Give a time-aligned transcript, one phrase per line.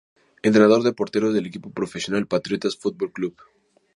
[0.41, 3.35] Entrenador de porteros del equipo profesional patriotas futbol club